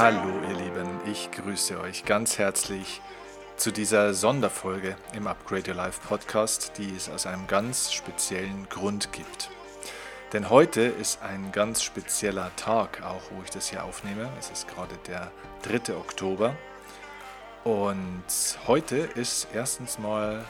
[0.00, 3.02] Hallo ihr Lieben, ich grüße euch ganz herzlich
[3.58, 9.12] zu dieser Sonderfolge im Upgrade Your Life Podcast, die es aus einem ganz speziellen Grund
[9.12, 9.50] gibt.
[10.32, 14.30] Denn heute ist ein ganz spezieller Tag, auch wo ich das hier aufnehme.
[14.38, 15.30] Es ist gerade der
[15.64, 15.94] 3.
[15.94, 16.56] Oktober.
[17.64, 18.24] Und
[18.66, 20.46] heute ist erstens mal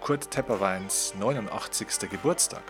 [0.00, 2.10] Kurt Tepperweins 89.
[2.10, 2.64] Geburtstag.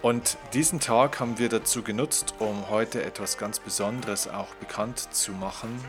[0.00, 5.32] Und diesen Tag haben wir dazu genutzt, um heute etwas ganz Besonderes auch bekannt zu
[5.32, 5.80] machen.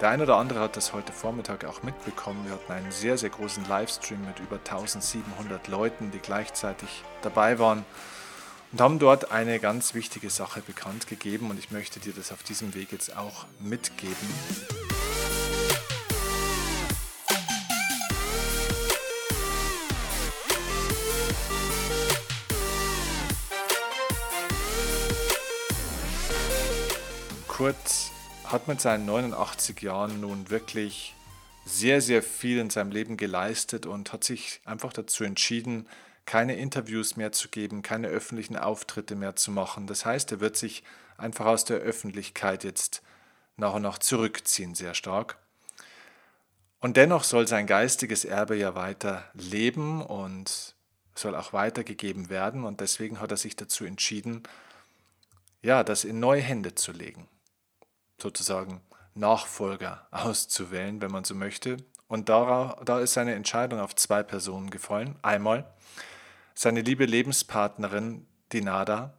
[0.00, 2.46] Der eine oder andere hat das heute Vormittag auch mitbekommen.
[2.46, 7.84] Wir hatten einen sehr, sehr großen Livestream mit über 1700 Leuten, die gleichzeitig dabei waren
[8.72, 12.42] und haben dort eine ganz wichtige Sache bekannt gegeben und ich möchte dir das auf
[12.42, 14.16] diesem Weg jetzt auch mitgeben.
[27.60, 27.76] Kurt
[28.44, 31.14] hat mit seinen 89 Jahren nun wirklich
[31.66, 35.86] sehr, sehr viel in seinem Leben geleistet und hat sich einfach dazu entschieden,
[36.24, 39.86] keine Interviews mehr zu geben, keine öffentlichen Auftritte mehr zu machen.
[39.86, 40.84] Das heißt, er wird sich
[41.18, 43.02] einfach aus der Öffentlichkeit jetzt
[43.58, 45.36] nach und nach zurückziehen, sehr stark.
[46.80, 50.74] Und dennoch soll sein geistiges Erbe ja weiter leben und
[51.14, 52.64] soll auch weitergegeben werden.
[52.64, 54.44] Und deswegen hat er sich dazu entschieden,
[55.60, 57.28] ja, das in neue Hände zu legen
[58.22, 58.80] sozusagen
[59.14, 61.78] Nachfolger auszuwählen, wenn man so möchte.
[62.08, 65.16] Und da, da ist seine Entscheidung auf zwei Personen gefallen.
[65.22, 65.64] Einmal
[66.54, 69.14] seine liebe Lebenspartnerin, die Nada.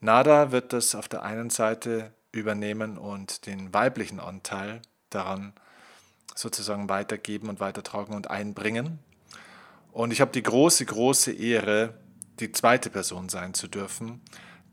[0.00, 5.52] Nada wird das auf der einen Seite übernehmen und den weiblichen Anteil daran
[6.34, 8.98] sozusagen weitergeben und weitertragen und einbringen.
[9.92, 11.94] Und ich habe die große, große Ehre,
[12.40, 14.22] die zweite Person sein zu dürfen,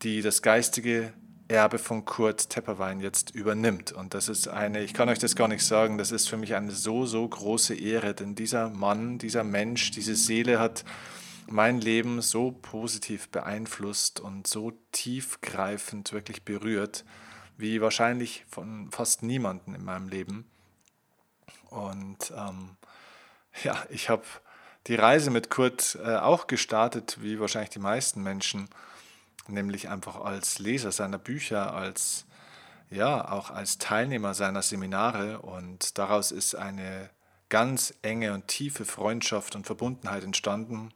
[0.02, 1.14] die das geistige
[1.50, 3.92] Erbe von Kurt Tepperwein jetzt übernimmt.
[3.92, 6.54] Und das ist eine, ich kann euch das gar nicht sagen, das ist für mich
[6.54, 10.86] eine so, so große Ehre, denn dieser Mann, dieser Mensch, diese Seele hat
[11.48, 17.04] mein Leben so positiv beeinflusst und so tiefgreifend wirklich berührt,
[17.58, 20.46] wie wahrscheinlich von fast niemanden in meinem Leben.
[21.72, 22.78] Und ähm,
[23.64, 24.24] ja, ich habe
[24.86, 28.70] die Reise mit Kurt äh, auch gestartet, wie wahrscheinlich die meisten Menschen
[29.52, 32.26] nämlich einfach als Leser seiner Bücher, als
[32.90, 37.10] ja, auch als Teilnehmer seiner Seminare und daraus ist eine
[37.50, 40.92] ganz enge und tiefe Freundschaft und Verbundenheit entstanden.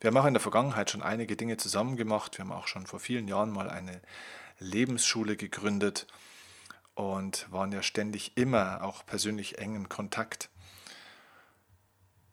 [0.00, 2.38] Wir haben auch in der Vergangenheit schon einige Dinge zusammen gemacht.
[2.38, 4.00] Wir haben auch schon vor vielen Jahren mal eine
[4.58, 6.06] Lebensschule gegründet
[6.94, 10.50] und waren ja ständig immer auch persönlich eng in Kontakt.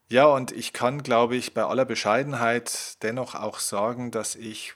[0.09, 4.73] Ja, und ich kann, glaube ich, bei aller Bescheidenheit dennoch auch sagen, dass ich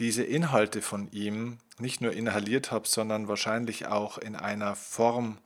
[0.00, 5.38] diese Inhalte von ihm nicht nur inhaliert habe, sondern wahrscheinlich auch in einer Form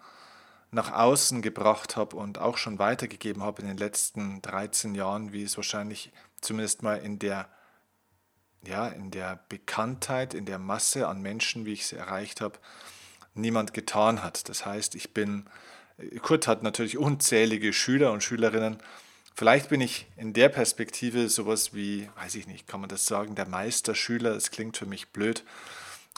[0.71, 5.43] nach außen gebracht habe und auch schon weitergegeben habe in den letzten 13 Jahren, wie
[5.43, 7.49] es wahrscheinlich zumindest mal in der,
[8.67, 12.59] ja, in der Bekanntheit, in der Masse an Menschen, wie ich sie erreicht habe,
[13.35, 14.49] niemand getan hat.
[14.49, 15.47] Das heißt, ich bin,
[16.23, 18.79] Kurt hat natürlich unzählige Schüler und Schülerinnen,
[19.37, 23.35] Vielleicht bin ich in der Perspektive sowas wie, weiß ich nicht, kann man das sagen,
[23.35, 24.31] der Meisterschüler.
[24.31, 25.43] Es klingt für mich blöd,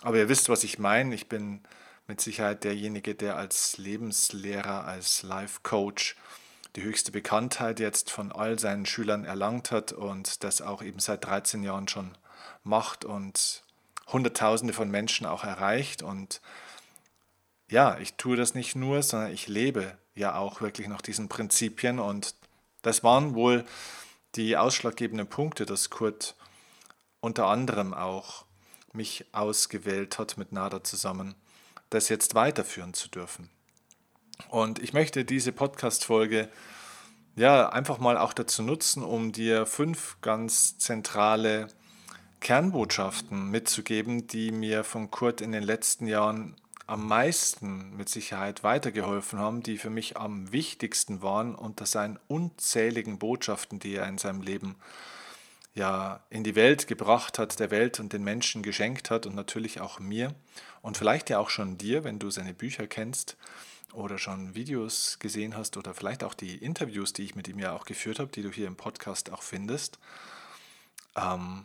[0.02, 1.14] aber ihr wisst, was ich meine.
[1.14, 1.62] Ich bin
[2.06, 6.14] mit Sicherheit derjenige, der als Lebenslehrer, als Life Coach
[6.76, 11.24] die höchste Bekanntheit jetzt von all seinen Schülern erlangt hat und das auch eben seit
[11.24, 12.18] 13 Jahren schon
[12.64, 13.62] macht und
[14.08, 16.02] Hunderttausende von Menschen auch erreicht.
[16.02, 16.42] Und
[17.70, 21.98] ja, ich tue das nicht nur, sondern ich lebe ja auch wirklich nach diesen Prinzipien
[21.98, 22.34] und
[22.86, 23.64] das waren wohl
[24.36, 26.36] die ausschlaggebenden Punkte, dass Kurt
[27.18, 28.44] unter anderem auch
[28.92, 31.34] mich ausgewählt hat mit Nada zusammen,
[31.90, 33.50] das jetzt weiterführen zu dürfen.
[34.50, 36.48] Und ich möchte diese Podcast-Folge
[37.34, 41.66] ja einfach mal auch dazu nutzen, um dir fünf ganz zentrale
[42.38, 46.54] Kernbotschaften mitzugeben, die mir von Kurt in den letzten Jahren
[46.86, 53.18] am meisten mit Sicherheit weitergeholfen haben, die für mich am wichtigsten waren unter seinen unzähligen
[53.18, 54.76] Botschaften, die er in seinem Leben
[55.74, 59.80] ja in die Welt gebracht hat, der Welt und den Menschen geschenkt hat und natürlich
[59.80, 60.34] auch mir
[60.80, 63.36] und vielleicht ja auch schon dir, wenn du seine Bücher kennst
[63.92, 67.72] oder schon Videos gesehen hast oder vielleicht auch die Interviews, die ich mit ihm ja
[67.72, 69.98] auch geführt habe, die du hier im Podcast auch findest.
[71.16, 71.64] Ähm,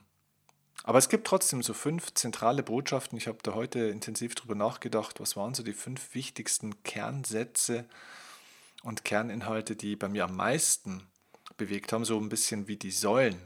[0.83, 3.18] aber es gibt trotzdem so fünf zentrale Botschaften.
[3.18, 7.86] Ich habe da heute intensiv drüber nachgedacht, was waren so die fünf wichtigsten Kernsätze
[8.83, 11.07] und Kerninhalte, die bei mir am meisten
[11.57, 13.39] bewegt haben, so ein bisschen wie die Säulen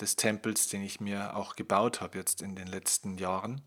[0.00, 3.62] des Tempels, den ich mir auch gebaut habe jetzt in den letzten Jahren.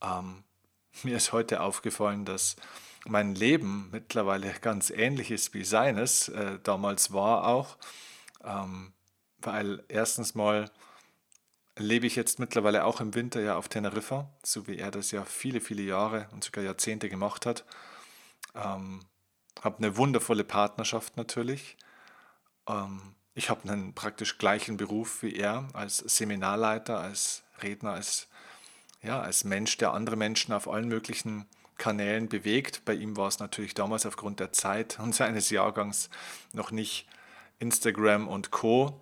[0.00, 0.44] Ähm,
[1.02, 2.56] mir ist heute aufgefallen, dass
[3.04, 7.76] mein Leben mittlerweile ganz ähnlich ist wie seines, äh, damals war auch,
[8.44, 8.92] ähm,
[9.38, 10.70] weil erstens mal
[11.76, 15.24] lebe ich jetzt mittlerweile auch im Winter ja auf Teneriffa, so wie er das ja
[15.24, 17.64] viele, viele Jahre und sogar Jahrzehnte gemacht hat.
[18.54, 19.00] Ähm,
[19.62, 21.76] habe eine wundervolle Partnerschaft natürlich.
[22.68, 28.28] Ähm, ich habe einen praktisch gleichen Beruf wie er als Seminarleiter, als Redner, als,
[29.02, 31.46] ja, als Mensch, der andere Menschen auf allen möglichen
[31.76, 32.86] Kanälen bewegt.
[32.86, 36.08] Bei ihm war es natürlich damals aufgrund der Zeit und seines Jahrgangs
[36.52, 37.06] noch nicht
[37.58, 39.00] Instagram und Co.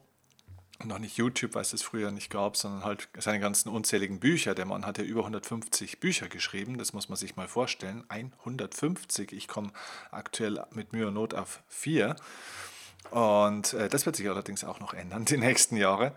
[0.83, 4.55] noch nicht YouTube, weil es es früher nicht gab, sondern halt seine ganzen unzähligen Bücher.
[4.55, 8.05] Der Mann hat ja über 150 Bücher geschrieben, das muss man sich mal vorstellen.
[8.09, 9.71] 150, ich komme
[10.11, 12.17] aktuell mit Mühe und Not auf vier.
[13.11, 16.13] Und äh, das wird sich allerdings auch noch ändern die nächsten Jahre.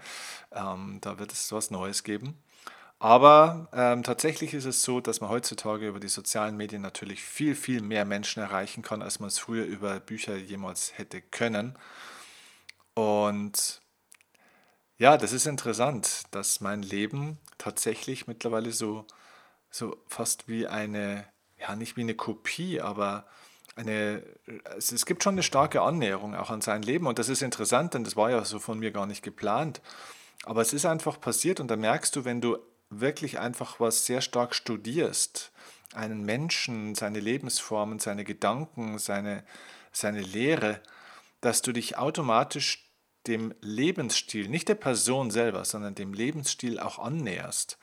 [0.51, 2.41] Ähm, da wird es was Neues geben.
[2.99, 7.53] Aber ähm, tatsächlich ist es so, dass man heutzutage über die sozialen Medien natürlich viel,
[7.53, 11.77] viel mehr Menschen erreichen kann, als man es früher über Bücher jemals hätte können.
[12.95, 13.81] Und
[14.97, 19.05] ja, das ist interessant, dass mein Leben tatsächlich mittlerweile so,
[19.69, 21.25] so fast wie eine,
[21.59, 23.25] ja nicht wie eine Kopie, aber
[23.75, 24.23] eine,
[24.75, 27.05] es, es gibt schon eine starke Annäherung auch an sein Leben.
[27.05, 29.81] Und das ist interessant, denn das war ja so von mir gar nicht geplant.
[30.43, 32.57] Aber es ist einfach passiert und da merkst du, wenn du
[32.89, 35.51] wirklich einfach was sehr stark studierst,
[35.93, 39.43] einen Menschen, seine Lebensformen, seine Gedanken, seine,
[39.91, 40.81] seine Lehre,
[41.41, 42.86] dass du dich automatisch
[43.27, 47.77] dem Lebensstil, nicht der Person selber, sondern dem Lebensstil auch annäherst.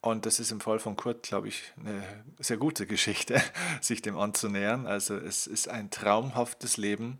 [0.00, 2.02] Und das ist im Fall von Kurt, glaube ich, eine
[2.38, 3.42] sehr gute Geschichte,
[3.80, 4.86] sich dem anzunähern.
[4.86, 7.18] Also es ist ein traumhaftes Leben,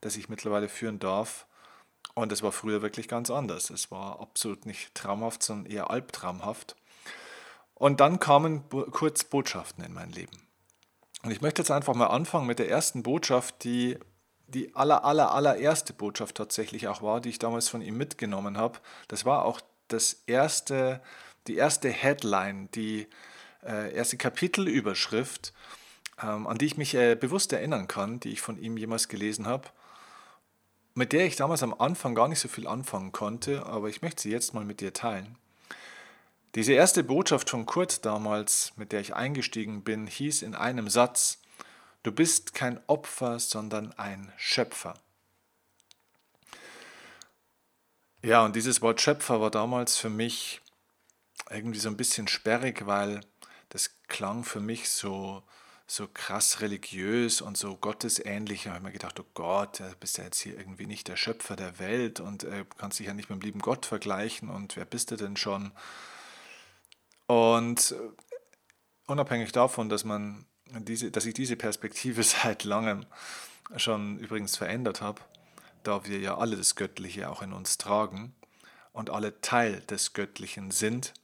[0.00, 1.46] das ich mittlerweile führen darf.
[2.14, 3.70] Und es war früher wirklich ganz anders.
[3.70, 6.76] Es war absolut nicht traumhaft, sondern eher albtraumhaft.
[7.74, 10.46] Und dann kamen kurz Botschaften in mein Leben.
[11.22, 13.98] Und ich möchte jetzt einfach mal anfangen mit der ersten Botschaft, die
[14.50, 18.78] die aller, aller, allererste Botschaft tatsächlich auch war, die ich damals von ihm mitgenommen habe.
[19.08, 21.00] Das war auch das erste,
[21.46, 23.06] die erste Headline, die
[23.64, 25.52] äh, erste Kapitelüberschrift,
[26.22, 29.46] ähm, an die ich mich äh, bewusst erinnern kann, die ich von ihm jemals gelesen
[29.46, 29.68] habe
[30.94, 34.22] mit der ich damals am Anfang gar nicht so viel anfangen konnte, aber ich möchte
[34.22, 35.36] sie jetzt mal mit dir teilen.
[36.54, 41.39] Diese erste Botschaft von Kurt damals, mit der ich eingestiegen bin, hieß in einem Satz,
[42.02, 44.94] Du bist kein Opfer, sondern ein Schöpfer.
[48.22, 50.60] Ja, und dieses Wort Schöpfer war damals für mich
[51.50, 53.20] irgendwie so ein bisschen sperrig, weil
[53.68, 55.42] das klang für mich so,
[55.86, 58.64] so krass religiös und so gottesähnlich.
[58.64, 61.16] Da habe ich mir gedacht, oh Gott, du bist ja jetzt hier irgendwie nicht der
[61.16, 64.76] Schöpfer der Welt und äh, kannst dich ja nicht mit dem lieben Gott vergleichen und
[64.76, 65.72] wer bist du denn schon?
[67.26, 68.10] Und äh,
[69.06, 70.46] unabhängig davon, dass man
[70.78, 73.06] diese, dass ich diese Perspektive seit langem
[73.76, 75.20] schon übrigens verändert habe,
[75.82, 78.34] da wir ja alle das Göttliche auch in uns tragen
[78.92, 81.14] und alle Teil des Göttlichen sind,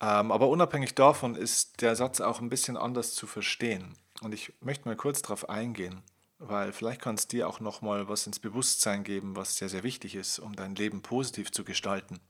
[0.00, 3.94] ähm, aber unabhängig davon ist der Satz auch ein bisschen anders zu verstehen.
[4.20, 6.02] Und ich möchte mal kurz darauf eingehen,
[6.38, 10.14] weil vielleicht kann es dir auch nochmal was ins Bewusstsein geben, was sehr, sehr wichtig
[10.14, 12.20] ist, um dein Leben positiv zu gestalten.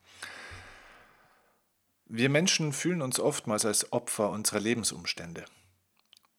[2.08, 5.44] Wir Menschen fühlen uns oftmals als Opfer unserer Lebensumstände.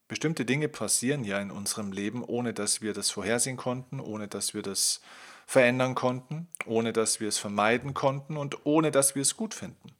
[0.08, 4.54] Bestimmte Dinge passieren ja in unserem Leben, ohne dass wir das vorhersehen konnten, ohne dass
[4.54, 5.02] wir das
[5.46, 9.92] verändern konnten, ohne dass wir es vermeiden konnten und ohne dass wir es gut finden.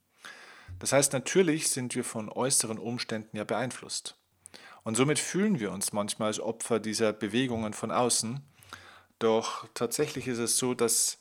[0.80, 4.16] Das heißt, natürlich sind wir von äußeren Umständen ja beeinflusst.
[4.84, 8.42] Und somit fühlen wir uns manchmal als Opfer dieser Bewegungen von außen.
[9.20, 11.18] Doch tatsächlich ist es so, dass,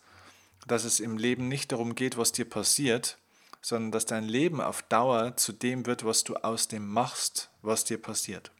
[0.69, 3.19] dass es im Leben nicht darum geht, was dir passiert,
[3.63, 7.85] sondern dass dein Leben auf Dauer zu dem wird, was du aus dem machst, was
[7.85, 8.53] dir passiert.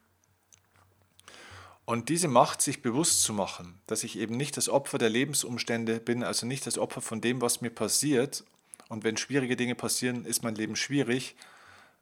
[1.87, 6.01] Und diese Macht, sich bewusst zu machen, dass ich eben nicht das Opfer der Lebensumstände
[6.01, 8.43] bin, also nicht das Opfer von dem, was mir passiert
[8.89, 11.37] und wenn schwierige Dinge passieren, ist mein Leben schwierig.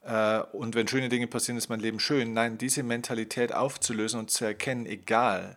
[0.01, 2.34] Äh, und wenn schöne Dinge passieren, ist mein Leben schön.
[2.34, 5.56] Nein, diese Mentalität aufzulösen und zu erkennen, egal,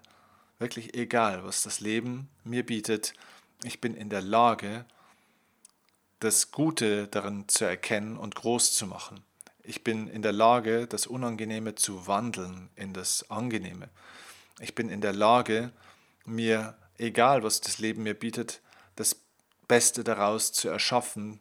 [0.58, 3.14] wirklich egal, was das Leben mir bietet,
[3.64, 4.84] ich bin in der Lage,
[6.20, 9.24] das Gute darin zu erkennen und groß zu machen.
[9.68, 13.90] Ich bin in der Lage, das Unangenehme zu wandeln in das Angenehme.
[14.60, 15.72] Ich bin in der Lage,
[16.24, 18.62] mir, egal was das Leben mir bietet,
[18.96, 19.14] das
[19.68, 21.38] Beste daraus zu erschaffen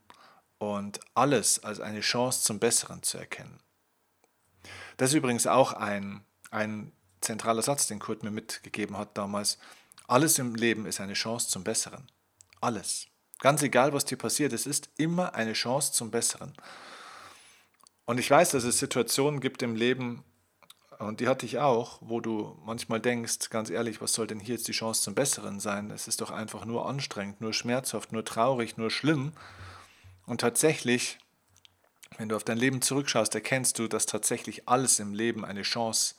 [0.58, 3.62] und alles als eine Chance zum Besseren zu erkennen.
[4.98, 6.92] Das ist übrigens auch ein, ein
[7.22, 9.58] zentraler Satz, den Kurt mir mitgegeben hat damals.
[10.06, 12.12] Alles im Leben ist eine Chance zum Besseren.
[12.60, 13.08] Alles.
[13.40, 16.52] Ganz egal, was dir passiert, es ist immer eine Chance zum Besseren.
[18.08, 20.24] Und ich weiß, dass es Situationen gibt im Leben,
[20.98, 24.56] und die hatte ich auch, wo du manchmal denkst, ganz ehrlich, was soll denn hier
[24.56, 25.92] jetzt die Chance zum Besseren sein?
[25.92, 29.34] Es ist doch einfach nur anstrengend, nur schmerzhaft, nur traurig, nur schlimm.
[30.26, 31.20] Und tatsächlich,
[32.18, 36.16] wenn du auf dein Leben zurückschaust, erkennst du, dass tatsächlich alles im Leben eine Chance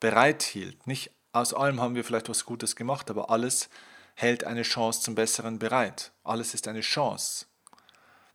[0.00, 0.86] bereithielt.
[0.86, 3.68] Nicht aus allem haben wir vielleicht was Gutes gemacht, aber alles
[4.14, 6.12] hält eine Chance zum Besseren bereit.
[6.24, 7.44] Alles ist eine Chance.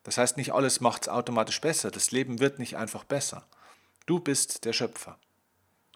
[0.03, 1.91] Das heißt, nicht alles macht es automatisch besser.
[1.91, 3.45] Das Leben wird nicht einfach besser.
[4.05, 5.17] Du bist der Schöpfer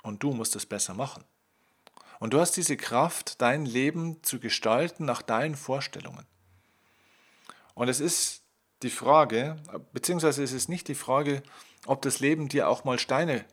[0.04, 1.24] und du musst es besser machen.
[2.20, 6.26] Und du hast diese Kraft, dein Leben zu gestalten nach deinen Vorstellungen.
[7.74, 8.42] Und es ist
[8.84, 9.58] die Frage,
[9.92, 11.44] beziehungsweise es ist nicht die Frage,
[11.86, 13.46] ob das Leben dir auch mal Steine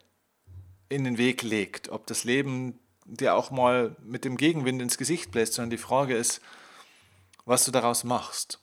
[0.89, 5.33] in den Weg legt, ob das Leben dir auch mal mit dem Gegenwind ins Gesicht
[5.33, 6.41] bläst, sondern die Frage ist,
[7.45, 8.62] was du daraus machst,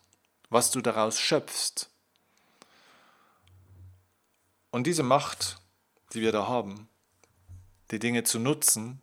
[0.49, 1.89] was du daraus schöpfst.
[4.71, 5.57] Und diese Macht,
[6.13, 6.87] die wir da haben,
[7.91, 9.01] die Dinge zu nutzen,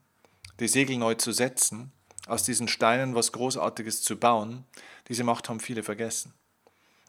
[0.60, 1.92] die Segel neu zu setzen,
[2.26, 4.64] aus diesen Steinen was Großartiges zu bauen,
[5.08, 6.34] diese Macht haben viele vergessen.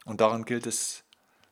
[0.06, 1.04] Und daran gilt es,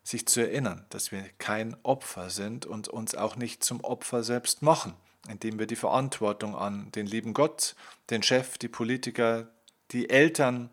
[0.03, 4.61] sich zu erinnern, dass wir kein Opfer sind und uns auch nicht zum Opfer selbst
[4.61, 4.93] machen,
[5.27, 7.75] indem wir die Verantwortung an den lieben Gott,
[8.11, 9.49] den Chef, die Politiker,
[9.91, 10.69] die Eltern,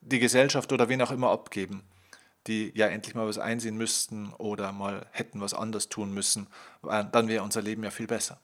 [0.00, 1.82] die Gesellschaft oder wen auch immer abgeben,
[2.46, 6.46] die ja endlich mal was einsehen müssten oder mal hätten was anders tun müssen,
[6.82, 8.38] dann wäre unser Leben ja viel besser.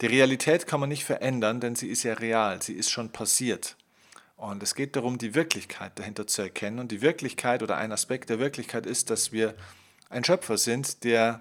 [0.00, 3.76] Die Realität kann man nicht verändern, denn sie ist ja real, sie ist schon passiert.
[4.36, 6.78] Und es geht darum, die Wirklichkeit dahinter zu erkennen.
[6.78, 9.56] Und die Wirklichkeit oder ein Aspekt der Wirklichkeit ist, dass wir
[10.10, 11.40] ein Schöpfer sind, der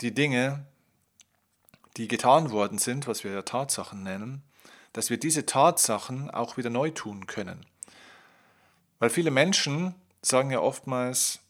[0.00, 0.66] die Dinge,
[1.96, 4.42] die getan worden sind, was wir ja Tatsachen nennen,
[4.92, 7.64] dass wir diese Tatsachen auch wieder neu tun können.
[9.02, 11.40] Weil viele Menschen sagen ja oftmals,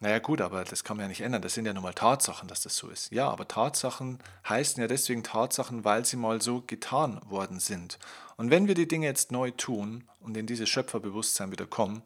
[0.00, 1.42] naja gut, aber das kann man ja nicht ändern.
[1.42, 3.12] Das sind ja nun mal Tatsachen, dass das so ist.
[3.12, 7.98] Ja, aber Tatsachen heißen ja deswegen Tatsachen, weil sie mal so getan worden sind.
[8.38, 12.00] Und wenn wir die Dinge jetzt neu tun und in dieses Schöpferbewusstsein wieder kommen,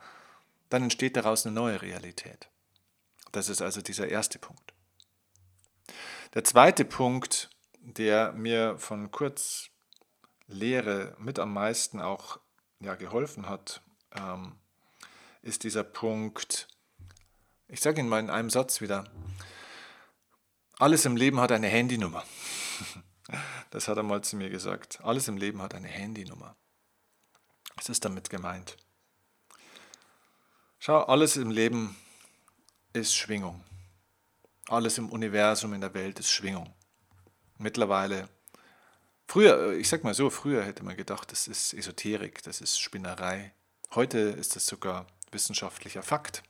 [0.70, 2.48] dann entsteht daraus eine neue Realität.
[3.30, 4.74] Das ist also dieser erste Punkt.
[6.34, 9.68] Der zweite Punkt, der mir von Kurz
[10.48, 12.40] Lehre mit am meisten auch
[12.80, 13.82] ja, geholfen hat,
[14.12, 14.56] ähm,
[15.46, 16.66] ist dieser Punkt,
[17.68, 19.08] ich sage ihn mal in einem Satz wieder.
[20.78, 22.24] Alles im Leben hat eine Handynummer.
[23.70, 25.00] Das hat er mal zu mir gesagt.
[25.02, 26.54] Alles im Leben hat eine Handynummer.
[27.74, 28.76] Was ist damit gemeint?
[30.78, 31.96] Schau, alles im Leben
[32.92, 33.64] ist Schwingung.
[34.68, 36.72] Alles im Universum, in der Welt ist Schwingung.
[37.58, 38.28] Mittlerweile,
[39.26, 43.52] früher, ich sag mal so, früher hätte man gedacht, das ist Esoterik, das ist Spinnerei.
[43.92, 46.42] Heute ist das sogar wissenschaftlicher Fakt.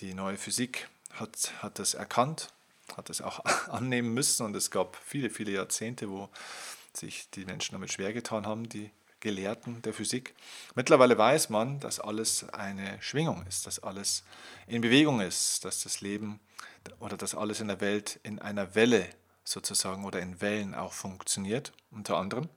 [0.00, 2.52] Die neue Physik hat, hat das erkannt,
[2.96, 6.28] hat es auch annehmen müssen und es gab viele, viele Jahrzehnte, wo
[6.92, 10.34] sich die Menschen damit schwer getan haben, die Gelehrten der Physik.
[10.74, 14.22] Mittlerweile weiß man, dass alles eine Schwingung ist, dass alles
[14.66, 16.38] in Bewegung ist, dass das Leben
[17.00, 19.08] oder dass alles in der Welt in einer Welle
[19.44, 22.48] sozusagen oder in Wellen auch funktioniert, unter anderem.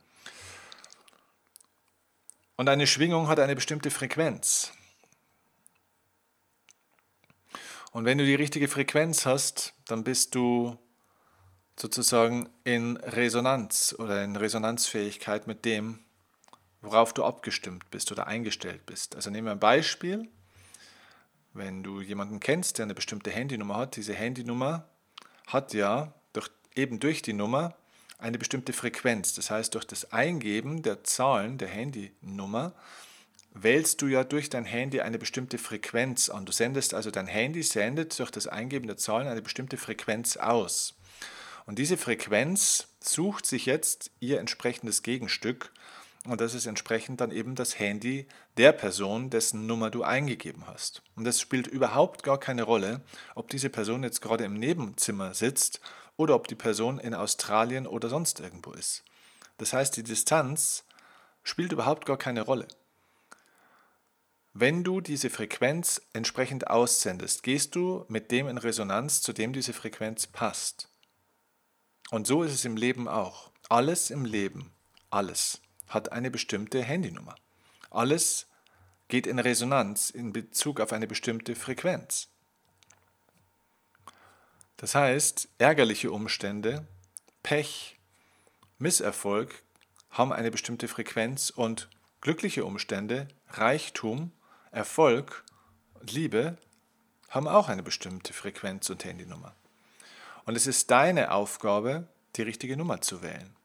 [2.57, 4.71] Und eine Schwingung hat eine bestimmte Frequenz.
[7.91, 10.77] Und wenn du die richtige Frequenz hast, dann bist du
[11.77, 15.99] sozusagen in Resonanz oder in Resonanzfähigkeit mit dem,
[16.81, 19.15] worauf du abgestimmt bist oder eingestellt bist.
[19.15, 20.29] Also nehmen wir ein Beispiel.
[21.53, 24.87] Wenn du jemanden kennst, der eine bestimmte Handynummer hat, diese Handynummer
[25.47, 27.75] hat ja durch, eben durch die Nummer
[28.19, 29.33] eine bestimmte Frequenz.
[29.33, 32.73] Das heißt, durch das Eingeben der Zahlen der Handynummer
[33.53, 36.45] wählst du ja durch dein Handy eine bestimmte Frequenz an.
[36.45, 40.95] Du sendest also dein Handy sendet durch das Eingeben der Zahlen eine bestimmte Frequenz aus.
[41.65, 45.71] Und diese Frequenz sucht sich jetzt ihr entsprechendes Gegenstück
[46.25, 48.27] und das ist entsprechend dann eben das Handy
[48.57, 51.01] der Person, dessen Nummer du eingegeben hast.
[51.15, 53.01] Und es spielt überhaupt gar keine Rolle,
[53.33, 55.81] ob diese Person jetzt gerade im Nebenzimmer sitzt
[56.17, 59.03] oder ob die Person in Australien oder sonst irgendwo ist.
[59.57, 60.83] Das heißt, die Distanz
[61.41, 62.67] spielt überhaupt gar keine Rolle.
[64.53, 69.71] Wenn du diese Frequenz entsprechend aussendest, gehst du mit dem in Resonanz, zu dem diese
[69.71, 70.89] Frequenz passt.
[72.09, 73.51] Und so ist es im Leben auch.
[73.69, 74.73] Alles im Leben,
[75.09, 77.35] alles hat eine bestimmte Handynummer.
[77.89, 78.47] Alles
[79.07, 82.27] geht in Resonanz in Bezug auf eine bestimmte Frequenz.
[84.75, 86.87] Das heißt, ärgerliche Umstände,
[87.43, 87.99] Pech,
[88.79, 89.63] Misserfolg
[90.09, 91.89] haben eine bestimmte Frequenz und
[92.19, 94.31] glückliche Umstände, Reichtum,
[94.71, 95.43] Erfolg
[95.99, 96.57] und Liebe
[97.29, 99.53] haben auch eine bestimmte Frequenz und Handynummer.
[100.45, 103.55] Und es ist deine Aufgabe, die richtige Nummer zu wählen.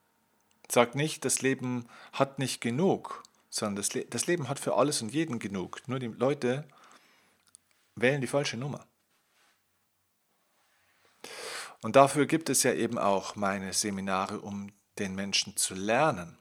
[0.70, 5.00] Sag nicht, das Leben hat nicht genug, sondern das, Le das Leben hat für alles
[5.00, 5.80] und jeden genug.
[5.86, 6.64] Nur die Leute
[7.94, 8.84] wählen die falsche Nummer.
[11.82, 16.36] Und dafür gibt es ja eben auch meine Seminare, um den Menschen zu lernen,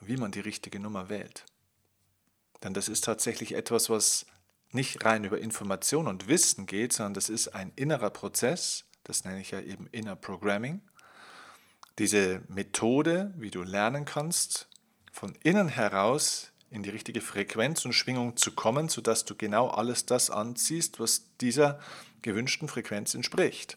[0.00, 1.44] wie man die richtige Nummer wählt.
[2.62, 4.26] Denn das ist tatsächlich etwas, was
[4.72, 9.40] nicht rein über Information und Wissen geht, sondern das ist ein innerer Prozess, das nenne
[9.40, 10.82] ich ja eben Inner Programming.
[11.98, 14.68] Diese Methode, wie du lernen kannst,
[15.12, 20.06] von innen heraus in die richtige Frequenz und Schwingung zu kommen, sodass du genau alles
[20.06, 21.80] das anziehst, was dieser
[22.22, 23.76] gewünschten Frequenz entspricht.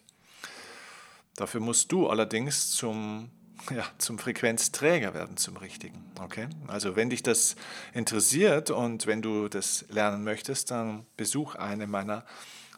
[1.36, 3.32] Dafür musst du allerdings zum
[3.70, 6.12] ja, zum Frequenzträger werden, zum richtigen.
[6.20, 6.48] Okay?
[6.68, 7.56] Also wenn dich das
[7.94, 12.26] interessiert und wenn du das lernen möchtest, dann besuch eine meiner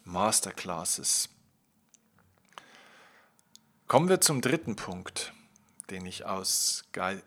[0.04, 1.30] Masterclasses.
[3.88, 5.34] Kommen wir zum dritten Punkt,
[5.90, 6.84] den ich aus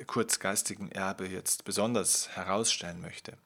[0.06, 3.36] kurzgeistigem Erbe jetzt besonders herausstellen möchte.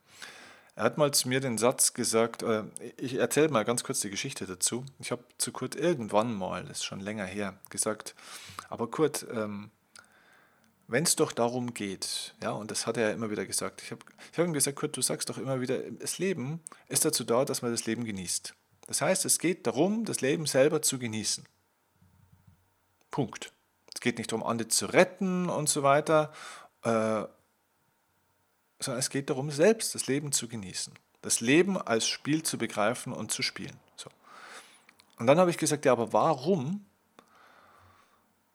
[0.75, 2.65] Er hat mal zu mir den Satz gesagt, äh,
[2.97, 4.87] ich erzähle mal ganz kurz die Geschichte dazu.
[5.01, 8.15] Ich habe zu Kurt irgendwann mal, das ist schon länger her, gesagt,
[8.71, 9.71] aber Kurt, ähm,
[10.93, 13.91] wenn es doch darum geht, ja, und das hat er ja immer wieder gesagt, ich
[13.91, 17.25] habe ich hab ihm gesagt, Kurt, du sagst doch immer wieder, das Leben ist dazu
[17.25, 18.55] da, dass man das Leben genießt.
[18.87, 21.45] Das heißt, es geht darum, das Leben selber zu genießen.
[23.11, 23.53] Punkt.
[23.95, 26.33] Es geht nicht darum, andere zu retten und so weiter,
[26.83, 27.25] äh,
[28.81, 30.93] sondern es geht darum, selbst das Leben zu genießen.
[31.23, 33.79] Das Leben als Spiel zu begreifen und zu spielen.
[33.97, 34.11] So.
[35.19, 36.85] Und dann habe ich gesagt, ja, aber warum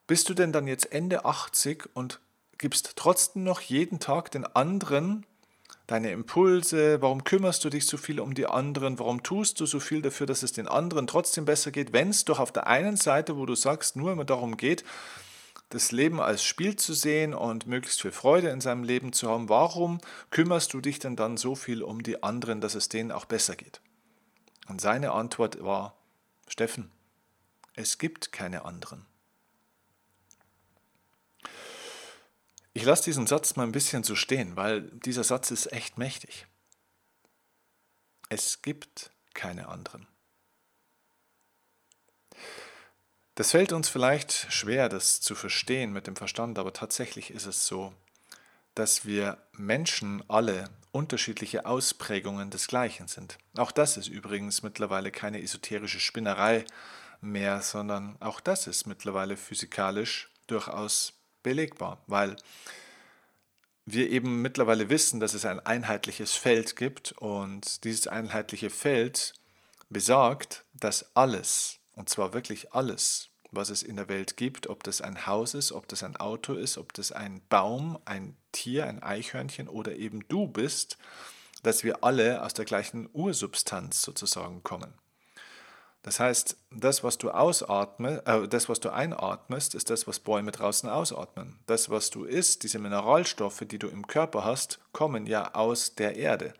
[0.05, 2.19] bist du denn dann jetzt Ende 80 und
[2.57, 5.25] gibst trotzdem noch jeden Tag den anderen
[5.87, 7.01] deine Impulse?
[7.01, 8.99] Warum kümmerst du dich so viel um die anderen?
[8.99, 12.25] Warum tust du so viel dafür, dass es den anderen trotzdem besser geht, wenn es
[12.25, 14.83] doch auf der einen Seite, wo du sagst, nur immer darum geht,
[15.69, 19.49] das Leben als Spiel zu sehen und möglichst viel Freude in seinem Leben zu haben,
[19.49, 23.25] warum kümmerst du dich denn dann so viel um die anderen, dass es denen auch
[23.25, 23.81] besser geht?
[24.69, 25.97] Und seine Antwort war,
[26.47, 26.89] Steffen,
[27.75, 29.05] es gibt keine anderen.
[32.77, 36.45] Ich lasse diesen Satz mal ein bisschen so stehen, weil dieser Satz ist echt mächtig.
[38.29, 40.05] Es gibt keine anderen.
[43.33, 47.65] Das fällt uns vielleicht schwer, das zu verstehen mit dem Verstand, aber tatsächlich ist es
[47.65, 47.95] so,
[48.75, 53.39] dass wir Menschen alle unterschiedliche Ausprägungen des Gleichen sind.
[53.55, 56.63] Auch das ist übrigens mittlerweile keine esoterische Spinnerei
[57.21, 62.35] mehr, sondern auch das ist mittlerweile physikalisch durchaus belegbar, weil
[63.85, 69.33] wir eben mittlerweile wissen, dass es ein einheitliches Feld gibt und dieses einheitliche Feld
[69.89, 75.01] besagt, dass alles, und zwar wirklich alles, was es in der Welt gibt, ob das
[75.01, 79.01] ein Haus ist, ob das ein Auto ist, ob das ein Baum, ein Tier, ein
[79.01, 80.97] Eichhörnchen oder eben du bist,
[81.63, 84.93] dass wir alle aus der gleichen Ursubstanz sozusagen kommen.
[86.07, 90.53] Das heißt, das, was du ausatmest, äh, das, was du einatmest, ist das, was Bäume
[90.53, 91.59] draußen ausatmen.
[91.65, 96.15] Das, was du isst, diese Mineralstoffe, die du im Körper hast, kommen ja aus der
[96.15, 96.53] Erde.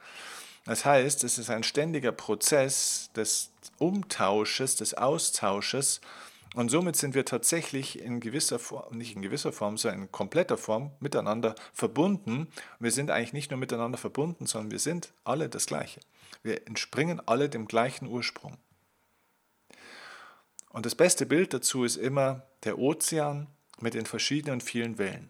[0.66, 6.02] Das heißt, es ist ein ständiger Prozess des Umtausches, des Austausches.
[6.54, 10.58] Und somit sind wir tatsächlich in gewisser Form, nicht in gewisser Form, sondern in kompletter
[10.58, 12.50] Form miteinander verbunden.
[12.82, 16.02] Wir sind eigentlich nicht nur miteinander verbunden, sondern wir sind alle das Gleiche.
[16.44, 18.58] Wir entspringen alle dem gleichen Ursprung.
[20.70, 23.48] Und das beste Bild dazu ist immer der Ozean
[23.80, 25.30] mit den verschiedenen vielen Wellen.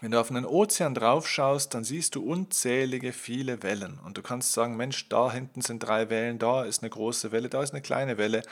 [0.00, 3.98] Wenn du auf einen Ozean drauf schaust, dann siehst du unzählige viele Wellen.
[3.98, 7.48] Und du kannst sagen, Mensch, da hinten sind drei Wellen, da ist eine große Welle,
[7.48, 8.42] da ist eine kleine Welle.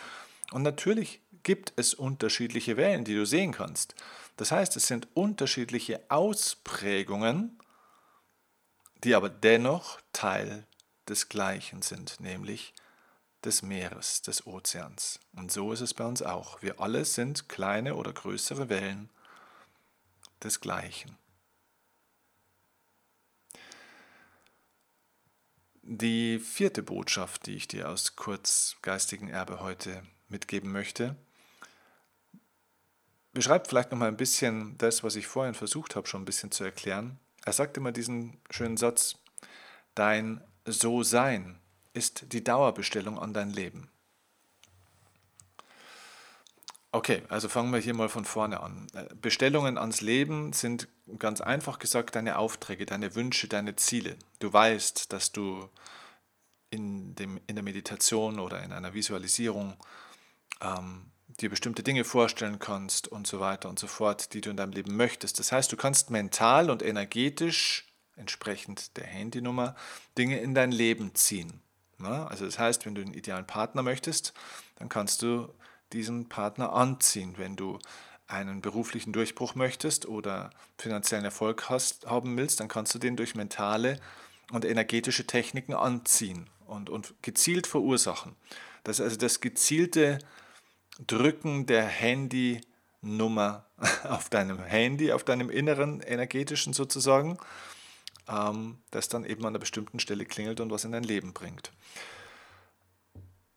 [0.51, 3.95] Und natürlich gibt es unterschiedliche Wellen, die du sehen kannst.
[4.37, 7.61] Das heißt, es sind unterschiedliche Ausprägungen,
[9.05, 10.67] die aber dennoch Teil
[11.09, 12.75] des Gleichen sind, nämlich
[13.47, 15.21] des Meeres, des Ozeans.
[15.35, 16.61] Und so ist es bei uns auch.
[16.63, 19.09] Wir alle sind kleine oder größere Wellen
[20.43, 21.17] des Gleichen.
[25.83, 31.15] Die vierte Botschaft, die ich dir aus kurzgeistigen Erbe heute mitgeben möchte,
[33.33, 36.51] beschreibt vielleicht noch mal ein bisschen das, was ich vorhin versucht habe, schon ein bisschen
[36.51, 37.21] zu erklären.
[37.45, 39.19] Er sagt immer diesen schönen Satz:
[39.95, 41.61] Dein So-Sein
[41.97, 43.91] ist die Dauerbestellung an dein Leben.
[46.93, 48.87] Okay, also fangen wir hier mal von vorne an.
[48.95, 54.17] Äh, Bestellungen ans Leben sind ganz einfach gesagt deine Aufträge, deine Wünsche, deine Ziele.
[54.39, 55.69] Du weißt, dass du
[56.71, 59.77] in, dem, in der Meditation oder in einer Visualisierung
[60.63, 64.57] ähm, dir bestimmte Dinge vorstellen kannst und so weiter und so fort, die du in
[64.57, 65.39] deinem Leben möchtest.
[65.39, 69.77] Das heißt, du kannst mental und energetisch, entsprechend der Handynummer,
[70.17, 71.61] Dinge in dein Leben ziehen.
[72.05, 74.33] Also das heißt, wenn du einen idealen Partner möchtest,
[74.77, 75.49] dann kannst du
[75.93, 77.35] diesen Partner anziehen.
[77.37, 77.79] Wenn du
[78.27, 83.35] einen beruflichen Durchbruch möchtest oder finanziellen Erfolg hast, haben willst, dann kannst du den durch
[83.35, 84.01] mentale
[84.53, 88.35] und energetische Techniken anziehen und, und gezielt verursachen.
[88.85, 90.19] Das ist also das gezielte
[91.07, 93.67] Drücken der Handynummer
[94.05, 97.39] auf deinem Handy, auf deinem inneren energetischen sozusagen,
[98.29, 101.73] ähm, das dann eben an einer bestimmten Stelle klingelt und was in dein Leben bringt.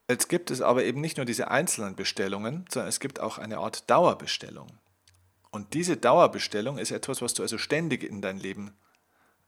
[0.10, 3.60] Jetzt gibt es aber eben nicht nur diese einzelnen Bestellungen, sondern es gibt auch eine
[3.60, 4.67] Art Dauerbestellung.
[5.51, 8.75] Und diese Dauerbestellung ist etwas, was du also ständig in dein Leben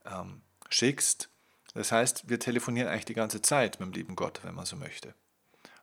[0.05, 1.29] ähm, schickst.
[1.73, 4.75] Das heißt, wir telefonieren eigentlich die ganze Zeit mit dem lieben Gott, wenn man so
[4.75, 5.13] möchte.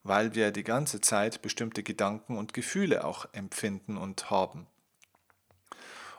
[0.03, 4.67] Weil wir die ganze Zeit bestimmte Gedanken und Gefühle auch empfinden und haben.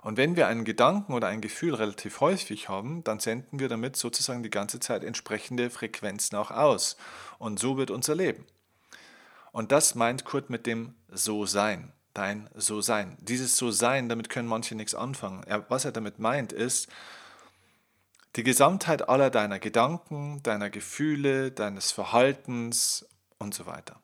[0.01, 3.97] Und wenn wir einen Gedanken oder ein Gefühl relativ häufig haben, dann senden wir damit
[3.97, 6.95] sozusagen die ganze Zeit entsprechende Frequenzen auch aus.
[7.38, 8.45] Und so wird unser Leben.
[9.51, 13.17] Und das meint Kurt mit dem So-Sein, dein So-Sein.
[13.19, 15.43] Dieses So-Sein, damit können manche nichts anfangen.
[15.43, 16.88] Er, was er damit meint, ist,
[18.35, 23.07] die Gesamtheit aller deiner Gedanken, deiner Gefühle, deines Verhaltens
[23.39, 23.99] und so weiter.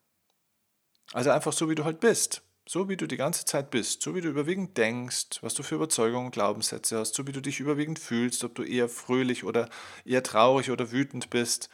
[1.14, 2.42] Also einfach so, wie du halt bist.
[2.68, 5.76] So wie du die ganze Zeit bist, so wie du überwiegend denkst, was du für
[5.76, 9.70] Überzeugungen und Glaubenssätze hast, so wie du dich überwiegend fühlst, ob du eher fröhlich oder
[10.04, 11.70] eher traurig oder wütend bist,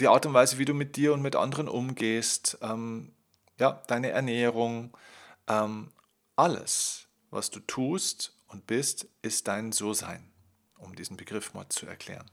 [0.00, 3.12] die Art und Weise, wie du mit dir und mit anderen umgehst, ähm,
[3.58, 4.96] ja, deine Ernährung,
[5.46, 5.92] ähm,
[6.34, 10.28] alles, was du tust und bist, ist dein So-Sein,
[10.76, 12.28] um diesen Begriff mal zu erklären.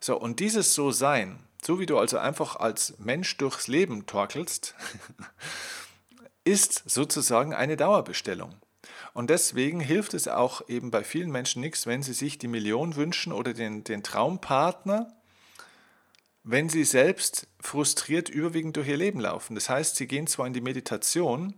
[0.00, 4.74] So, und dieses So-Sein, so wie du also einfach als Mensch durchs Leben torkelst,
[6.44, 8.54] ist sozusagen eine Dauerbestellung.
[9.12, 12.96] Und deswegen hilft es auch eben bei vielen Menschen nichts, wenn sie sich die Million
[12.96, 15.12] wünschen oder den, den Traumpartner,
[16.42, 19.54] wenn sie selbst frustriert überwiegend durch ihr Leben laufen.
[19.54, 21.54] Das heißt, sie gehen zwar in die Meditation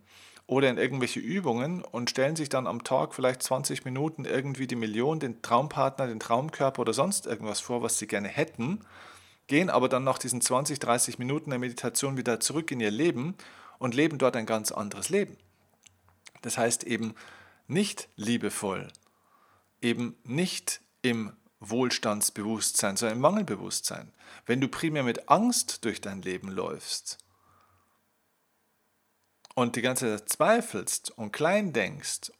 [0.46, 4.76] oder in irgendwelche Übungen und stellen sich dann am Tag vielleicht 20 Minuten irgendwie die
[4.76, 8.80] Million, den Traumpartner, den Traumkörper oder sonst irgendwas vor, was sie gerne hätten,
[9.46, 13.36] gehen aber dann nach diesen 20, 30 Minuten der Meditation wieder zurück in ihr Leben
[13.82, 15.36] und leben dort ein ganz anderes Leben.
[16.42, 17.16] Das heißt eben
[17.66, 18.92] nicht liebevoll,
[19.80, 24.14] eben nicht im Wohlstandsbewusstsein, sondern im Mangelbewusstsein.
[24.46, 27.18] Wenn du primär mit Angst durch dein Leben läufst
[29.56, 32.30] und die ganze Zeit zweifelst und klein denkst,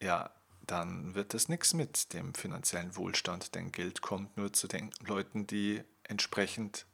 [0.00, 4.92] ja, dann wird das nichts mit dem finanziellen Wohlstand, denn Geld kommt nur zu den
[5.00, 6.86] Leuten, die entsprechend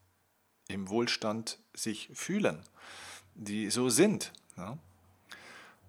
[0.68, 2.60] im Wohlstand sich fühlen,
[3.34, 4.32] die so sind.
[4.56, 4.78] Ja?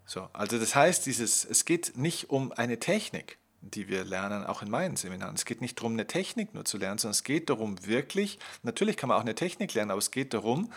[0.06, 4.62] So, also das heißt, dieses, es geht nicht um eine Technik, die wir lernen, auch
[4.62, 5.36] in meinen Seminaren.
[5.36, 8.98] Es geht nicht darum, eine Technik nur zu lernen, sondern es geht darum, wirklich, natürlich
[8.98, 10.72] kann man auch eine Technik lernen, aber es geht darum,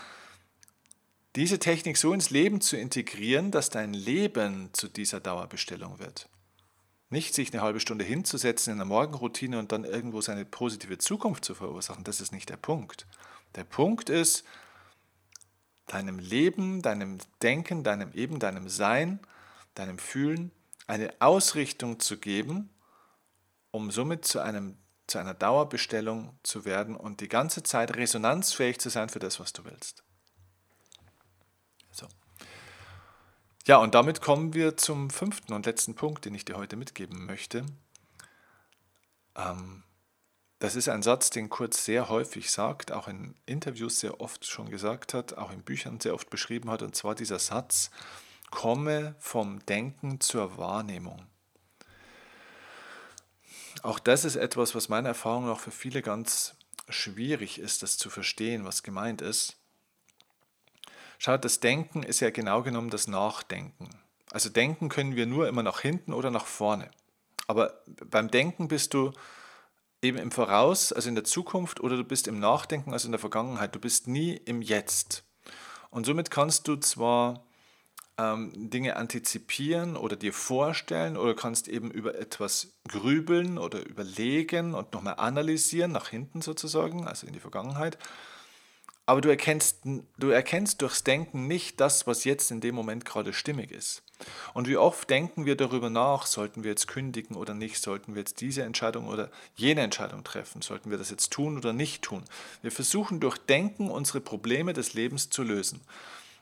[1.35, 6.27] diese Technik so ins Leben zu integrieren, dass dein Leben zu dieser Dauerbestellung wird.
[7.09, 11.45] Nicht sich eine halbe Stunde hinzusetzen in der Morgenroutine und dann irgendwo seine positive Zukunft
[11.45, 13.05] zu verursachen, das ist nicht der Punkt.
[13.55, 14.45] Der Punkt ist,
[15.87, 19.19] deinem Leben, deinem Denken, deinem Eben, deinem Sein,
[19.75, 20.51] deinem Fühlen
[20.87, 22.69] eine Ausrichtung zu geben,
[23.71, 28.89] um somit zu, einem, zu einer Dauerbestellung zu werden und die ganze Zeit resonanzfähig zu
[28.89, 30.03] sein für das, was du willst.
[31.91, 32.07] So.
[33.65, 37.25] Ja, und damit kommen wir zum fünften und letzten Punkt, den ich dir heute mitgeben
[37.25, 37.65] möchte.
[39.35, 39.83] Ähm,
[40.61, 44.69] das ist ein Satz, den Kurz sehr häufig sagt, auch in Interviews sehr oft schon
[44.69, 47.89] gesagt hat, auch in Büchern sehr oft beschrieben hat, und zwar dieser Satz,
[48.51, 51.25] komme vom Denken zur Wahrnehmung.
[53.81, 56.53] Auch das ist etwas, was meiner Erfahrung nach für viele ganz
[56.89, 59.57] schwierig ist, das zu verstehen, was gemeint ist.
[61.17, 63.89] Schaut, das Denken ist ja genau genommen das Nachdenken.
[64.29, 66.91] Also denken können wir nur immer nach hinten oder nach vorne.
[67.47, 69.11] Aber beim Denken bist du
[70.01, 73.19] eben im Voraus, also in der Zukunft, oder du bist im Nachdenken, also in der
[73.19, 73.75] Vergangenheit.
[73.75, 75.23] Du bist nie im Jetzt.
[75.89, 77.45] Und somit kannst du zwar
[78.17, 84.93] ähm, Dinge antizipieren oder dir vorstellen oder kannst eben über etwas grübeln oder überlegen und
[84.93, 87.97] nochmal analysieren, nach hinten sozusagen, also in die Vergangenheit.
[89.05, 93.33] Aber du erkennst, du erkennst durchs Denken nicht das, was jetzt in dem Moment gerade
[93.33, 94.03] stimmig ist.
[94.53, 98.21] Und wie oft denken wir darüber nach, sollten wir jetzt kündigen oder nicht, sollten wir
[98.21, 102.23] jetzt diese Entscheidung oder jene Entscheidung treffen, sollten wir das jetzt tun oder nicht tun.
[102.61, 105.81] Wir versuchen durch Denken unsere Probleme des Lebens zu lösen.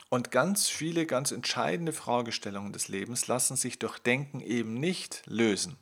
[0.10, 5.78] Und ganz viele, ganz entscheidende Fragestellungen des Lebens lassen sich durch Denken eben nicht lösen,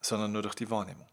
[0.00, 1.06] sondern nur durch die Wahrnehmung.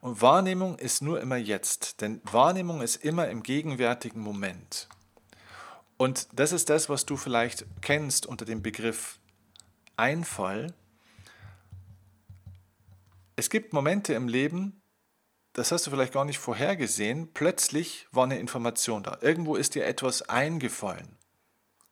[0.00, 4.88] Und Wahrnehmung ist nur immer jetzt, denn Wahrnehmung ist immer im gegenwärtigen Moment.
[5.96, 9.18] Und das ist das, was du vielleicht kennst unter dem Begriff
[9.96, 10.72] Einfall.
[13.34, 14.80] Es gibt Momente im Leben,
[15.54, 19.18] das hast du vielleicht gar nicht vorhergesehen, plötzlich war eine Information da.
[19.20, 21.16] Irgendwo ist dir etwas eingefallen.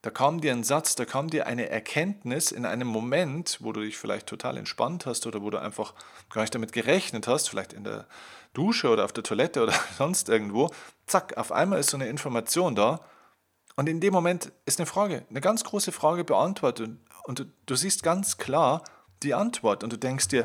[0.07, 3.81] Da kam dir ein Satz, da kam dir eine Erkenntnis in einem Moment, wo du
[3.81, 5.95] dich vielleicht total entspannt hast oder wo du einfach
[6.31, 8.07] gar nicht damit gerechnet hast, vielleicht in der
[8.53, 10.71] Dusche oder auf der Toilette oder sonst irgendwo.
[11.09, 13.01] Zack, auf einmal ist so eine Information da.
[13.75, 16.89] Und in dem Moment ist eine Frage, eine ganz große Frage beantwortet.
[17.25, 18.85] Und du, siehst ganz klar
[19.25, 19.83] die Antwort.
[19.83, 20.45] Und du denkst dir,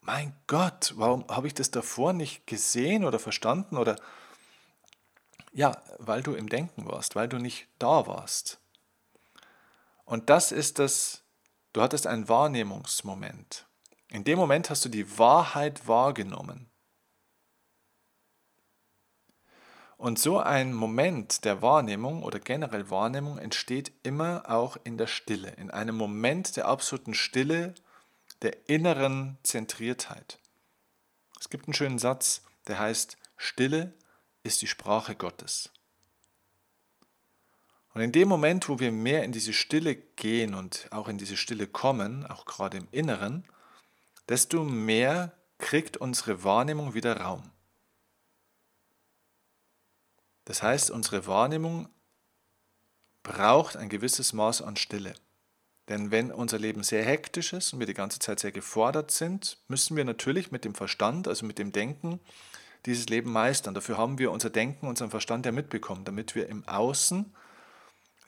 [0.00, 3.76] mein Gott, warum habe ich das davor nicht gesehen oder verstanden?
[3.76, 3.96] Oder
[5.52, 8.60] ja, weil du im Denken warst, weil du nicht da warst.
[10.04, 11.22] Und das ist das,
[11.72, 13.66] du hattest einen Wahrnehmungsmoment.
[14.08, 16.68] In dem Moment hast du die Wahrheit wahrgenommen.
[19.96, 25.50] Und so ein Moment der Wahrnehmung oder generell Wahrnehmung entsteht immer auch in der Stille,
[25.50, 27.74] in einem Moment der absoluten Stille,
[28.40, 30.38] der inneren Zentriertheit.
[31.38, 33.92] Es gibt einen schönen Satz, der heißt, Stille
[34.42, 35.70] ist die Sprache Gottes.
[37.92, 41.36] Und in dem Moment, wo wir mehr in diese Stille gehen und auch in diese
[41.36, 43.44] Stille kommen, auch gerade im Inneren,
[44.28, 47.50] desto mehr kriegt unsere Wahrnehmung wieder Raum.
[50.44, 51.88] Das heißt, unsere Wahrnehmung
[53.22, 55.14] braucht ein gewisses Maß an Stille.
[55.88, 59.58] Denn wenn unser Leben sehr hektisch ist und wir die ganze Zeit sehr gefordert sind,
[59.66, 62.20] müssen wir natürlich mit dem Verstand, also mit dem Denken,
[62.86, 63.74] dieses Leben meistern.
[63.74, 67.34] Dafür haben wir unser Denken, unseren Verstand ja mitbekommen, damit wir im Außen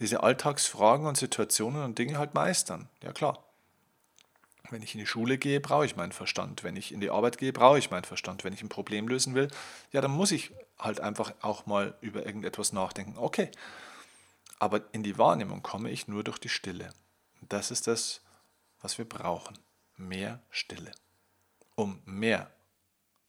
[0.00, 2.88] diese Alltagsfragen und Situationen und Dinge halt meistern.
[3.02, 3.44] Ja klar.
[4.70, 6.64] Wenn ich in die Schule gehe, brauche ich meinen Verstand.
[6.64, 8.42] Wenn ich in die Arbeit gehe, brauche ich meinen Verstand.
[8.42, 9.48] Wenn ich ein Problem lösen will,
[9.92, 13.18] ja, dann muss ich halt einfach auch mal über irgendetwas nachdenken.
[13.18, 13.50] Okay.
[14.58, 16.90] Aber in die Wahrnehmung komme ich nur durch die Stille.
[17.42, 18.22] Das ist das,
[18.80, 19.58] was wir brauchen.
[19.96, 20.92] Mehr Stille.
[21.74, 22.50] Um mehr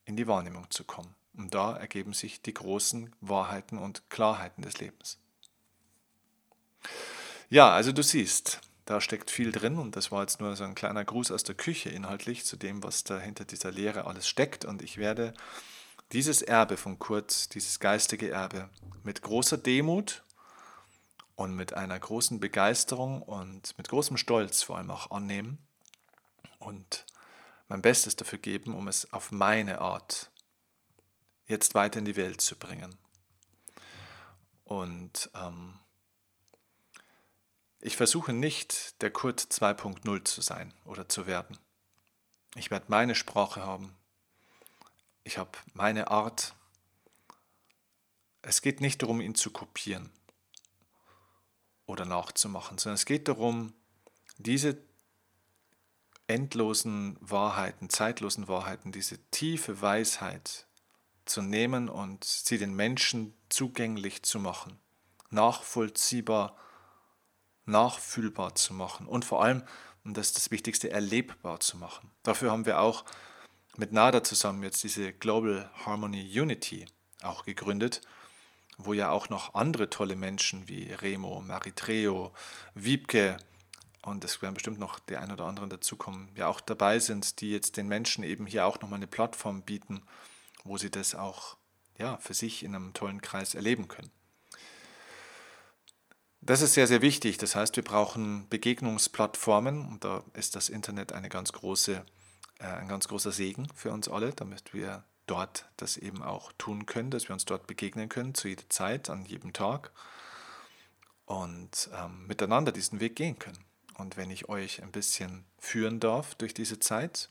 [0.06, 1.16] in die Wahrnehmung zu kommen.
[1.36, 5.18] Und da ergeben sich die großen Wahrheiten und Klarheiten des Lebens.
[7.50, 10.76] Ja, also du siehst, da steckt viel drin und das war jetzt nur so ein
[10.76, 14.66] kleiner Gruß aus der Küche inhaltlich zu dem, was da hinter dieser Lehre alles steckt.
[14.66, 15.34] Und ich werde
[16.12, 18.70] dieses Erbe von Kurt, dieses geistige Erbe,
[19.04, 20.24] mit großer Demut
[21.36, 25.58] und mit einer großen Begeisterung und mit großem Stolz vor allem auch annehmen
[26.60, 27.06] und
[27.74, 30.30] mein Bestes dafür geben, um es auf meine Art
[31.48, 32.96] jetzt weiter in die Welt zu bringen.
[34.64, 35.80] Und ähm,
[37.80, 41.58] ich versuche nicht, der Kurt 2.0 zu sein oder zu werden.
[42.54, 43.98] Ich werde meine Sprache haben.
[45.24, 46.54] Ich habe meine Art.
[48.44, 50.12] Es geht nicht darum, ihn zu kopieren
[51.88, 53.74] oder nachzumachen, sondern es geht darum,
[54.38, 54.78] diese
[56.28, 60.68] endlosen Wahrheiten, zeitlosen Wahrheiten, diese tiefe Weisheit
[61.26, 64.80] zu nehmen und sie den Menschen zugänglich zu machen,
[65.30, 66.58] nachvollziehbar,
[67.66, 69.64] nachfühlbar zu machen und vor allem,
[70.04, 72.12] und das ist das Wichtigste, erlebbar zu machen.
[72.24, 73.06] Dafür haben wir auch
[73.78, 76.86] mit NADA zusammen jetzt diese Global Harmony Unity
[77.22, 78.02] auch gegründet,
[78.78, 82.34] wo ja auch noch andere tolle Menschen wie Remo, Maritreo,
[82.76, 83.38] Wiebke,
[84.04, 87.52] und es werden bestimmt noch die ein oder anderen dazukommen, ja auch dabei sind, die
[87.52, 90.04] jetzt den Menschen eben hier auch nochmal eine Plattform bieten,
[90.64, 91.58] wo sie das auch
[91.98, 94.12] ja, für sich in einem tollen Kreis erleben können.
[96.42, 97.38] Das ist sehr, sehr wichtig.
[97.38, 102.06] Das heißt, wir brauchen Begegnungsplattformen und da ist das Internet eine ganz große,
[102.60, 106.86] äh, ein ganz großer Segen für uns alle, damit wir dort das eben auch tun
[106.86, 109.94] können, dass wir uns dort begegnen können, zu jeder Zeit, an jedem Tag
[111.26, 113.64] und ähm, miteinander diesen Weg gehen können.
[114.04, 117.30] Und wenn ich euch ein bisschen führen darf durch diese Zeit,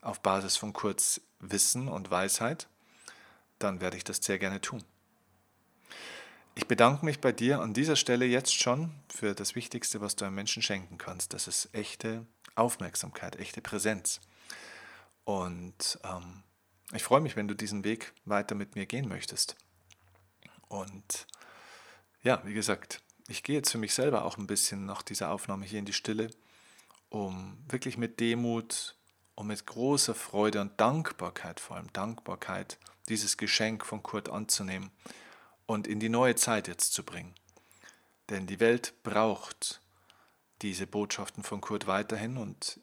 [0.00, 2.68] auf Basis von kurz Wissen und Weisheit,
[3.58, 4.82] dann werde ich das sehr gerne tun.
[6.54, 10.24] Ich bedanke mich bei dir an dieser Stelle jetzt schon für das Wichtigste, was du
[10.24, 11.34] einem Menschen schenken kannst.
[11.34, 14.22] Das ist echte Aufmerksamkeit, echte Präsenz.
[15.24, 16.42] Und ähm,
[16.94, 19.54] ich freue mich, wenn du diesen Weg weiter mit mir gehen möchtest.
[20.66, 21.26] Und
[22.22, 25.64] ja, wie gesagt, ich gehe jetzt für mich selber auch ein bisschen nach dieser Aufnahme
[25.64, 26.30] hier in die Stille,
[27.10, 28.96] um wirklich mit Demut
[29.36, 34.90] und mit großer Freude und Dankbarkeit, vor allem Dankbarkeit, dieses Geschenk von Kurt anzunehmen
[35.66, 37.32] und in die neue Zeit jetzt zu bringen.
[38.30, 39.80] Denn die Welt braucht
[40.62, 42.80] diese Botschaften von Kurt weiterhin und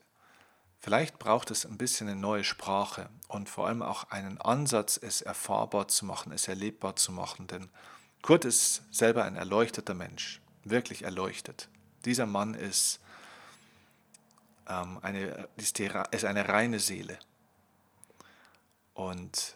[0.79, 5.21] vielleicht braucht es ein bisschen eine neue Sprache und vor allem auch einen Ansatz, es
[5.21, 7.47] erfahrbar zu machen, es erlebbar zu machen.
[7.47, 7.69] Denn
[8.27, 11.69] Kurt ist selber ein erleuchteter Mensch, wirklich erleuchtet.
[12.03, 12.99] Dieser Mann ist,
[14.67, 17.17] ähm, eine, ist, die, ist eine reine Seele.
[18.93, 19.55] Und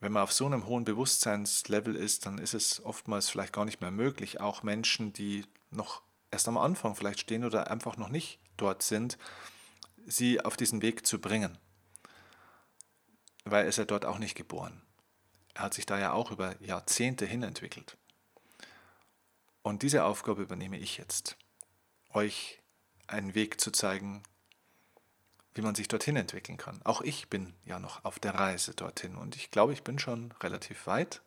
[0.00, 3.80] wenn man auf so einem hohen Bewusstseinslevel ist, dann ist es oftmals vielleicht gar nicht
[3.80, 8.38] mehr möglich, auch Menschen, die noch erst am Anfang vielleicht stehen oder einfach noch nicht
[8.58, 9.16] dort sind,
[10.04, 11.56] sie auf diesen Weg zu bringen.
[13.46, 14.82] Weil er ist ja dort auch nicht geboren.
[15.54, 17.96] Er hat sich da ja auch über Jahrzehnte hin entwickelt.
[19.62, 21.36] Und diese Aufgabe übernehme ich jetzt,
[22.12, 22.60] euch
[23.06, 24.22] einen Weg zu zeigen,
[25.54, 26.80] wie man sich dorthin entwickeln kann.
[26.84, 30.32] Auch ich bin ja noch auf der Reise dorthin und ich glaube, ich bin schon
[30.42, 31.22] relativ weit,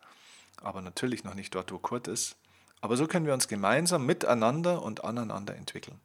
[0.62, 2.36] aber natürlich noch nicht dort, wo Kurt ist.
[2.82, 6.00] Aber so können wir uns gemeinsam miteinander und aneinander entwickeln.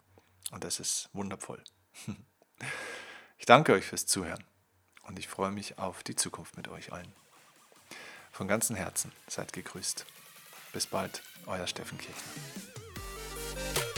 [0.52, 1.62] Und das ist wundervoll.
[3.38, 4.44] Ich danke euch fürs Zuhören
[5.02, 7.12] und ich freue mich auf die Zukunft mit euch allen.
[8.33, 10.07] Von ganzem Herzen seid gegrüßt.
[10.73, 13.91] Bis bald, euer Steffen Kirchner.